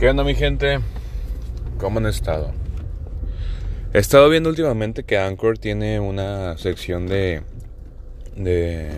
[0.00, 0.80] ¿Qué onda mi gente?
[1.76, 2.52] ¿Cómo han estado?
[3.92, 7.42] He estado viendo últimamente que Anchor tiene una sección de,
[8.34, 8.92] de,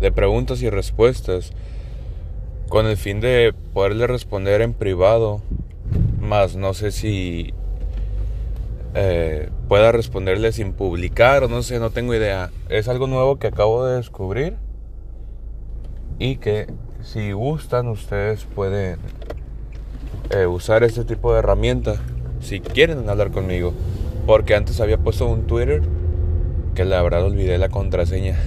[0.00, 1.52] de preguntas y respuestas
[2.68, 5.42] con el fin de poderle responder en privado,
[6.18, 7.54] más no sé si
[8.94, 12.50] eh, pueda responderle sin publicar o no sé, no tengo idea.
[12.68, 14.56] Es algo nuevo que acabo de descubrir
[16.18, 16.66] y que
[17.00, 18.98] si gustan ustedes pueden
[20.30, 21.96] eh, usar este tipo de herramienta
[22.40, 23.72] si quieren hablar conmigo.
[24.26, 25.82] Porque antes había puesto un Twitter
[26.74, 28.38] que la verdad olvidé la contraseña.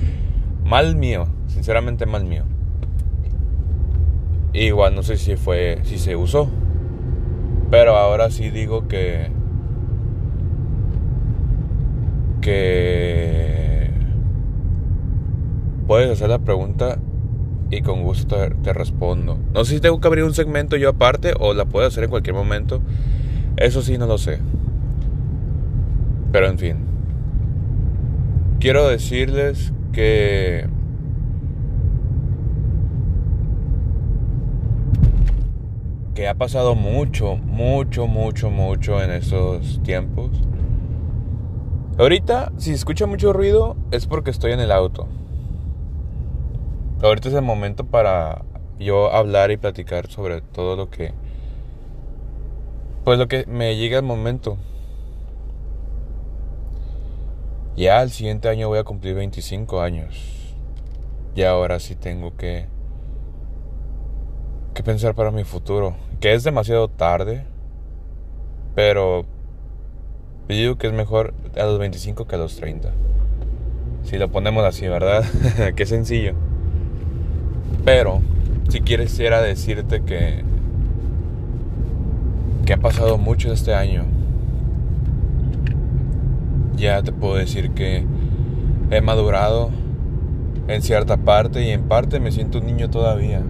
[0.64, 2.44] mal mío, sinceramente mal mío.
[4.52, 6.48] Igual no sé si fue, si se usó.
[7.70, 9.30] Pero ahora sí digo que
[12.40, 13.90] que
[15.86, 16.98] puedes hacer la pregunta
[17.70, 19.38] y con gusto te, respondo.
[19.54, 22.10] No sé si tengo que abrir un segmento yo aparte o la puedo hacer en
[22.10, 22.80] cualquier momento.
[23.56, 24.40] Eso sí, no lo sé.
[26.32, 26.76] Pero en fin.
[28.58, 30.66] Quiero decirles que...
[36.14, 40.30] Que ha pasado mucho, mucho, mucho, mucho en estos tiempos.
[41.98, 45.08] Ahorita, si escucha mucho ruido, es porque estoy en el auto.
[47.02, 48.42] Ahorita es el momento para
[48.78, 51.12] yo hablar y platicar sobre todo lo que...
[53.04, 54.58] Pues lo que me llega el momento.
[57.74, 60.54] Ya el siguiente año voy a cumplir 25 años.
[61.34, 62.66] Y ahora sí tengo que...
[64.74, 65.96] Que pensar para mi futuro.
[66.20, 67.46] Que es demasiado tarde.
[68.74, 69.24] Pero...
[70.48, 72.90] Digo que es mejor a los 25 que a los 30.
[74.02, 75.24] Si lo ponemos así, ¿verdad?
[75.76, 76.49] Qué sencillo.
[77.84, 78.20] Pero,
[78.68, 80.44] si quisiera decirte que,
[82.66, 84.04] que ha pasado mucho este año,
[86.76, 88.04] ya te puedo decir que
[88.90, 89.70] he madurado
[90.68, 93.42] en cierta parte y en parte me siento un niño todavía.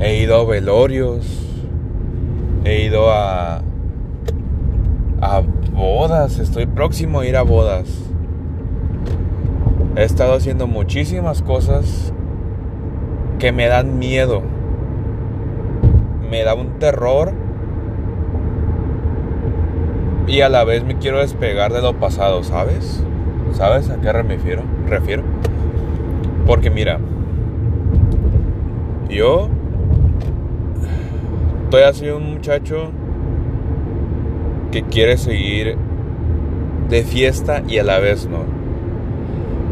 [0.00, 1.26] He ido a velorios,
[2.64, 3.62] he ido a,
[5.20, 5.42] a
[5.72, 8.13] bodas, estoy próximo a ir a bodas.
[9.96, 12.12] He estado haciendo muchísimas cosas
[13.38, 14.42] que me dan miedo.
[16.28, 17.32] Me da un terror.
[20.26, 23.04] Y a la vez me quiero despegar de lo pasado, ¿sabes?
[23.52, 24.62] ¿Sabes a qué refiero?
[24.88, 25.22] refiero?
[26.44, 26.98] Porque mira,
[29.08, 29.48] yo
[31.64, 32.90] estoy así un muchacho
[34.72, 35.76] que quiere seguir
[36.88, 38.53] de fiesta y a la vez no.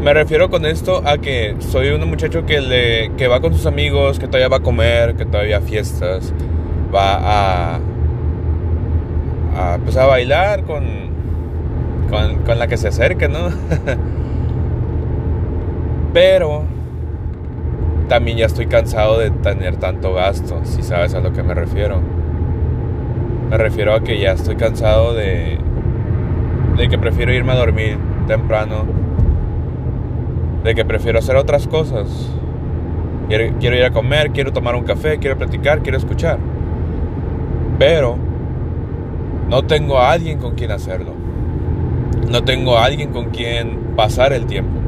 [0.03, 3.65] Me refiero con esto a que soy un muchacho que, le, que va con sus
[3.65, 6.33] amigos, que todavía va a comer, que todavía fiestas,
[6.93, 7.79] va a,
[9.55, 10.83] a, pues a bailar con,
[12.09, 13.47] con, con la que se acerque, ¿no?
[16.13, 16.65] Pero
[18.09, 22.01] también ya estoy cansado de tener tanto gasto, si sabes a lo que me refiero.
[23.49, 25.59] Me refiero a que ya estoy cansado de,
[26.75, 27.97] de que prefiero irme a dormir
[28.27, 29.02] temprano
[30.63, 32.07] de que prefiero hacer otras cosas.
[33.27, 36.37] Quiero, ir a comer, quiero tomar un café, quiero platicar, quiero escuchar.
[37.79, 38.15] Pero
[39.49, 41.13] no tengo a alguien con quien hacerlo.
[42.29, 44.79] No tengo a alguien con quien pasar el tiempo.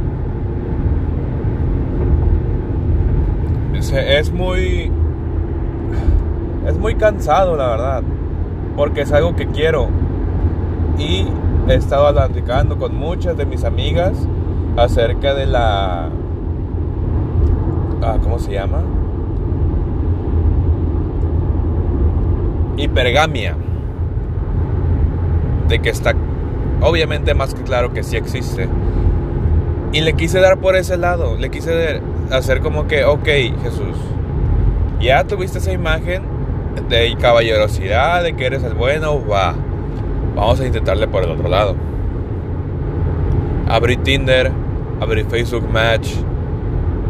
[3.74, 4.92] Es muy...
[6.66, 8.04] Es muy cansado, la verdad.
[8.76, 9.90] Porque es algo que quiero.
[10.98, 11.28] Y
[11.68, 14.28] he estado platicando con muchas de mis amigas
[14.78, 16.10] acerca de la...
[18.02, 18.82] Ah, ¿Cómo se llama?
[22.78, 23.56] Hipergamia.
[25.68, 26.14] De que está
[26.82, 28.68] obviamente más que claro que sí existe.
[29.92, 31.38] Y le quise dar por ese lado.
[31.38, 33.26] Le quise hacer como que, ok,
[33.64, 33.98] Jesús.
[35.00, 36.24] Ya tuviste esa imagen
[36.90, 39.56] de caballerosidad, de que eres el bueno, va.
[40.36, 41.76] Vamos a intentarle por el otro lado.
[43.68, 44.52] Abrí Tinder,
[45.00, 46.10] abrí Facebook Match,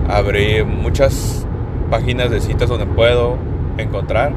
[0.09, 1.45] abrí muchas
[1.89, 3.37] páginas de citas donde puedo
[3.77, 4.33] encontrar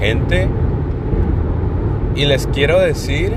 [0.00, 0.48] gente.
[2.14, 3.32] Y les quiero decir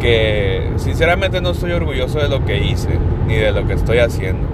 [0.00, 2.88] que sinceramente no estoy orgulloso de lo que hice,
[3.26, 4.48] ni de lo que estoy haciendo.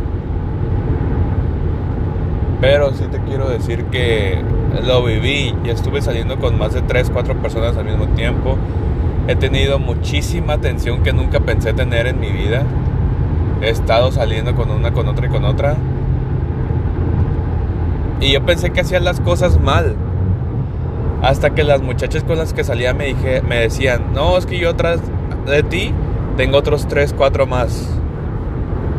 [2.60, 4.38] Pero sí te quiero decir que
[4.84, 8.56] lo viví y estuve saliendo con más de 3, 4 personas al mismo tiempo
[9.28, 12.62] He tenido muchísima atención que nunca pensé tener en mi vida.
[13.61, 15.76] He estado saliendo con una, con otra y con otra.
[18.20, 19.96] Y yo pensé que hacía las cosas mal.
[21.23, 24.58] Hasta que las muchachas con las que salía me, dije, me decían, no, es que
[24.58, 25.00] yo atrás
[25.46, 25.93] de ti
[26.37, 27.99] tengo otros tres, cuatro más.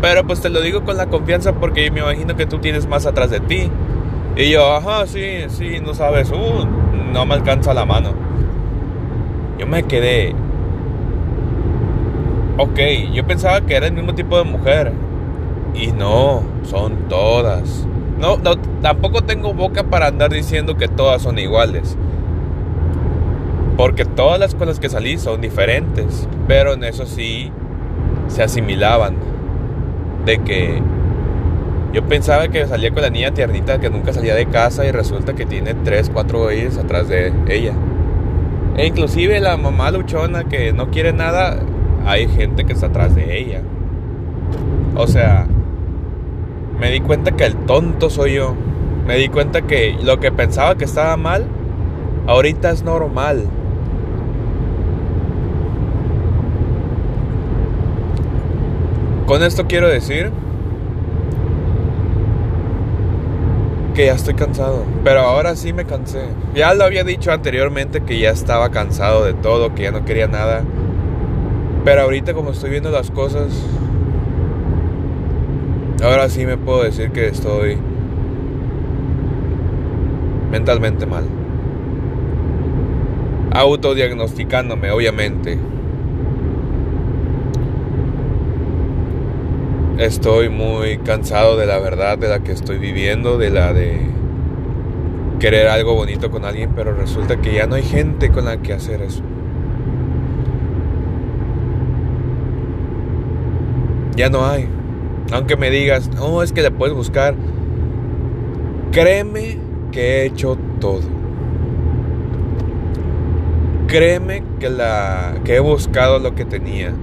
[0.01, 2.85] Pero pues te lo digo con la confianza porque yo me imagino que tú tienes
[2.85, 3.69] más atrás de ti.
[4.35, 6.67] Y yo, ajá, sí, sí, no sabes, uh,
[7.13, 8.13] no me alcanza la mano.
[9.57, 10.35] Yo me quedé.
[12.57, 12.79] Ok,
[13.13, 14.91] yo pensaba que era el mismo tipo de mujer.
[15.73, 17.85] Y no, son todas.
[18.19, 21.97] No, no, tampoco tengo boca para andar diciendo que todas son iguales.
[23.77, 26.27] Porque todas las con que salí son diferentes.
[26.47, 27.51] Pero en eso sí
[28.27, 29.15] se asimilaban.
[30.25, 30.81] De que
[31.93, 35.33] yo pensaba que salía con la niña tiernita que nunca salía de casa y resulta
[35.33, 37.73] que tiene tres, cuatro güeyes atrás de ella.
[38.77, 41.59] E inclusive la mamá luchona que no quiere nada,
[42.05, 43.61] hay gente que está atrás de ella.
[44.95, 45.47] O sea,
[46.79, 48.53] me di cuenta que el tonto soy yo.
[49.07, 51.47] Me di cuenta que lo que pensaba que estaba mal,
[52.27, 53.45] ahorita es normal.
[59.25, 60.31] Con esto quiero decir
[63.97, 64.83] que ya estoy cansado.
[65.03, 66.21] Pero ahora sí me cansé.
[66.53, 70.27] Ya lo había dicho anteriormente que ya estaba cansado de todo, que ya no quería
[70.27, 70.63] nada.
[71.83, 73.47] Pero ahorita como estoy viendo las cosas,
[76.03, 77.79] ahora sí me puedo decir que estoy
[80.51, 81.23] mentalmente mal.
[83.51, 85.57] Autodiagnosticándome, obviamente.
[89.97, 93.99] Estoy muy cansado de la verdad de la que estoy viviendo, de la de
[95.39, 98.73] querer algo bonito con alguien, pero resulta que ya no hay gente con la que
[98.73, 99.23] hacer eso.
[104.15, 104.69] Ya no hay.
[105.31, 107.33] Aunque me digas, no, es que le puedes buscar.
[108.91, 109.57] Créeme
[109.91, 111.01] que he hecho todo.
[113.87, 116.93] Créeme que, la, que he buscado lo que tenía.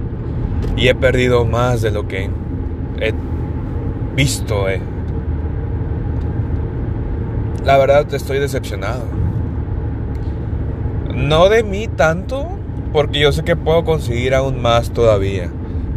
[0.77, 2.29] Y he perdido más de lo que
[2.99, 3.13] he
[4.15, 4.69] visto.
[4.69, 4.81] Eh.
[7.63, 9.03] La verdad estoy decepcionado.
[11.13, 12.49] No de mí tanto,
[12.93, 15.49] porque yo sé que puedo conseguir aún más todavía.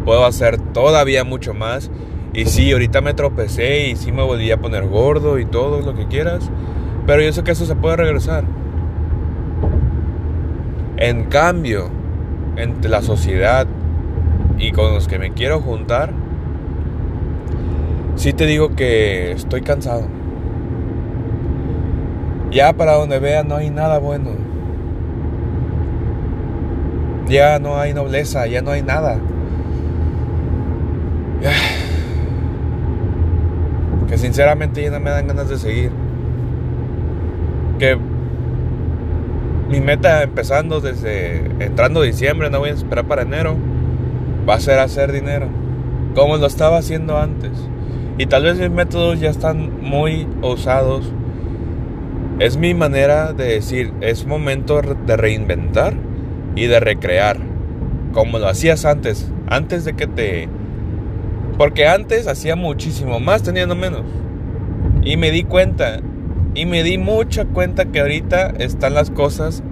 [0.05, 1.91] Puedo hacer todavía mucho más.
[2.33, 5.95] Y sí, ahorita me tropecé y sí me volví a poner gordo y todo lo
[5.95, 6.51] que quieras.
[7.07, 8.45] Pero yo sé que eso se puede regresar.
[10.97, 11.91] En cambio,
[12.57, 13.67] entre la sociedad
[14.59, 16.13] y con los que me quiero juntar,
[18.19, 20.07] sí te digo que estoy cansado.
[22.51, 24.31] Ya para donde vea no hay nada bueno.
[27.29, 29.19] Ya no hay nobleza, ya no hay nada.
[34.09, 35.91] Que sinceramente ya no me dan ganas de seguir.
[37.79, 37.99] Que
[39.69, 43.55] mi meta empezando desde entrando diciembre, no voy a esperar para enero,
[44.49, 45.49] va a ser hacer dinero.
[46.15, 47.53] Como lo estaba haciendo antes.
[48.19, 51.13] Y tal vez mis métodos ya están muy usados.
[52.41, 55.95] Es mi manera de decir, es momento de reinventar
[56.57, 57.39] y de recrear.
[58.13, 60.49] Como lo hacías antes, antes de que te
[61.57, 64.03] porque antes hacía muchísimo más teniendo menos.
[65.03, 66.01] Y me di cuenta,
[66.55, 69.63] y me di mucha cuenta que ahorita están las cosas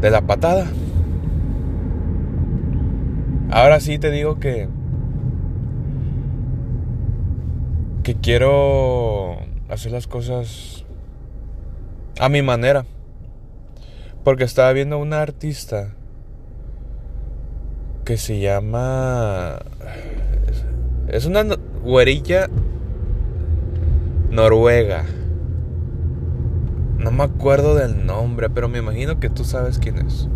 [0.00, 0.66] de la patada.
[3.50, 4.68] Ahora sí te digo que
[8.08, 9.36] que quiero
[9.68, 10.82] hacer las cosas
[12.18, 12.86] a mi manera.
[14.24, 15.94] Porque estaba viendo una artista
[18.06, 19.58] que se llama.
[21.08, 21.44] Es una
[21.84, 22.48] güerilla
[24.30, 25.04] noruega.
[26.96, 30.30] No me acuerdo del nombre, pero me imagino que tú sabes quién es.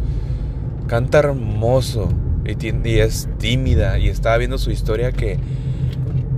[0.88, 2.10] Canta hermoso
[2.44, 3.98] y, y es tímida.
[3.98, 5.38] Y estaba viendo su historia que,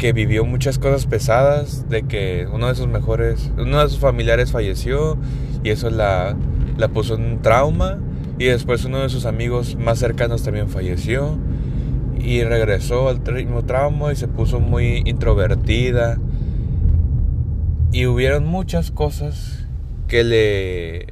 [0.05, 1.89] que vivió muchas cosas pesadas.
[1.89, 5.17] De que uno de sus mejores, uno de sus familiares falleció
[5.63, 6.37] y eso la,
[6.77, 8.01] la puso en un trauma.
[8.39, 11.39] Y después uno de sus amigos más cercanos también falleció.
[12.21, 16.19] Y regresó al mismo trauma y se puso muy introvertida.
[17.91, 19.67] Y hubieron muchas cosas
[20.07, 21.07] que le...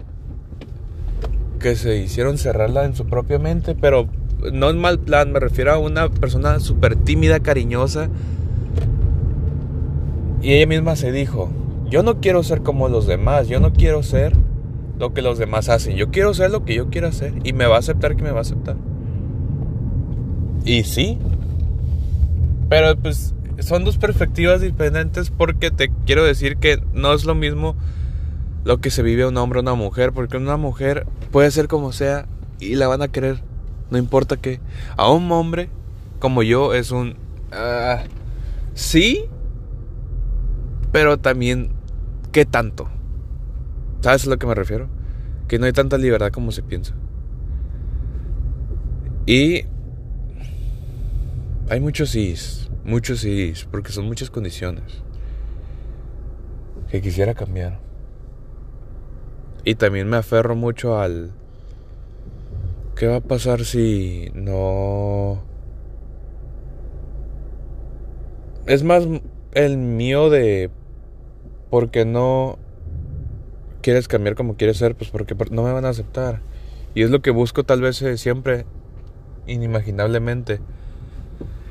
[1.60, 3.74] que se hicieron cerrarla en su propia mente.
[3.74, 4.10] Pero
[4.52, 8.10] no en mal plan, me refiero a una persona súper tímida, cariñosa.
[10.42, 11.50] Y ella misma se dijo,
[11.88, 14.34] yo no quiero ser como los demás, yo no quiero ser
[14.98, 15.96] lo que los demás hacen.
[15.96, 18.32] Yo quiero ser lo que yo quiero hacer y me va a aceptar que me
[18.32, 18.76] va a aceptar.
[20.64, 21.18] Y sí.
[22.68, 27.76] Pero pues son dos perspectivas diferentes porque te quiero decir que no es lo mismo
[28.64, 31.92] lo que se vive un hombre o una mujer, porque una mujer puede ser como
[31.92, 32.26] sea
[32.60, 33.42] y la van a querer,
[33.90, 34.60] no importa qué.
[34.96, 35.68] A un hombre
[36.20, 37.16] como yo es un...
[37.50, 38.04] Ah,
[38.74, 39.24] sí,
[40.92, 41.70] pero también,
[42.30, 42.88] ¿qué tanto?
[44.00, 44.88] ¿Sabes a lo que me refiero?
[45.48, 46.94] Que no hay tanta libertad como se piensa.
[49.26, 49.64] Y
[51.70, 55.02] hay muchos sís, muchos sís, porque son muchas condiciones
[56.90, 57.80] que quisiera cambiar.
[59.64, 61.32] Y también me aferro mucho al...
[62.96, 65.42] ¿Qué va a pasar si no...
[68.66, 69.06] Es más
[69.52, 70.70] el mío de...
[71.72, 72.58] Porque no
[73.80, 76.42] quieres cambiar como quieres ser, pues porque no me van a aceptar.
[76.94, 78.66] Y es lo que busco tal vez eh, siempre,
[79.46, 80.60] inimaginablemente.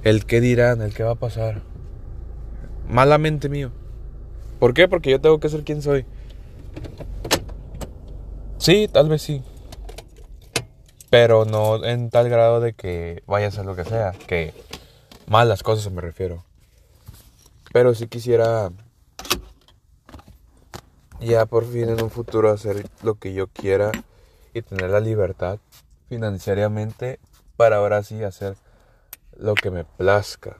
[0.01, 1.61] El qué dirán, el qué va a pasar.
[2.89, 3.71] Malamente mío.
[4.57, 4.87] ¿Por qué?
[4.87, 6.07] Porque yo tengo que ser quien soy.
[8.57, 9.43] Sí, tal vez sí.
[11.11, 14.13] Pero no en tal grado de que vaya a ser lo que sea.
[14.25, 14.55] Que
[15.27, 16.43] malas cosas me refiero.
[17.71, 18.71] Pero sí quisiera
[21.21, 23.91] ya por fin en un futuro hacer lo que yo quiera
[24.53, 25.59] y tener la libertad
[26.09, 27.19] financieramente
[27.55, 28.57] para ahora sí hacer
[29.37, 30.57] lo que me plazca.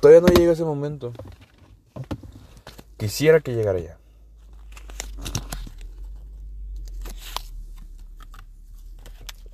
[0.00, 1.12] Todavía no llega ese momento.
[2.96, 3.98] Quisiera que llegara ya.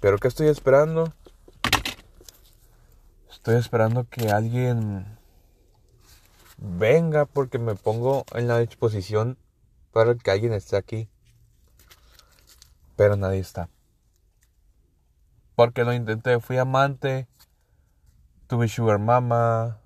[0.01, 1.13] Pero ¿qué estoy esperando?
[3.31, 5.18] Estoy esperando que alguien
[6.59, 9.39] venga porque me pongo en la disposición
[9.93, 11.09] para que alguien esté aquí.
[12.97, 13.69] Pero nadie está.
[15.55, 17.27] Porque lo intenté, fui amante,
[18.47, 19.81] tuve sugar mama,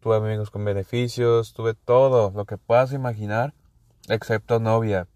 [0.00, 3.54] tuve amigos con beneficios, tuve todo lo que puedas imaginar,
[4.08, 5.08] excepto novia.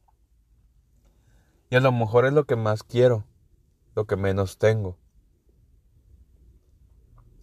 [1.71, 3.25] Y a lo mejor es lo que más quiero,
[3.95, 4.97] lo que menos tengo.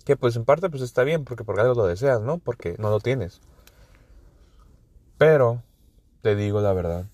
[0.06, 2.40] Que pues en parte pues está bien, porque por algo lo deseas, ¿no?
[2.40, 3.42] Porque no lo tienes.
[5.18, 5.64] Pero,
[6.22, 7.06] te digo la verdad.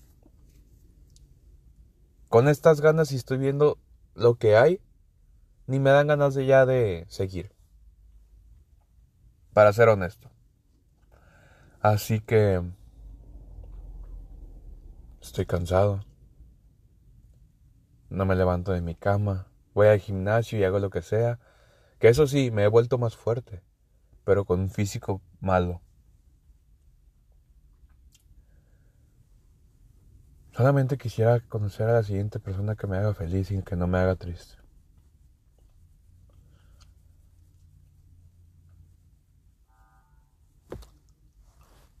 [2.28, 3.78] Con estas ganas y estoy viendo
[4.14, 4.80] lo que hay,
[5.66, 7.52] ni me dan ganas de ya de seguir
[9.52, 10.30] para ser honesto.
[11.80, 12.62] Así que
[15.20, 16.04] estoy cansado.
[18.08, 19.46] No me levanto de mi cama.
[19.72, 21.38] Voy al gimnasio y hago lo que sea.
[22.00, 23.62] Que eso sí, me he vuelto más fuerte,
[24.24, 25.82] pero con un físico malo.
[30.52, 33.98] Solamente quisiera conocer a la siguiente persona que me haga feliz y que no me
[33.98, 34.59] haga triste.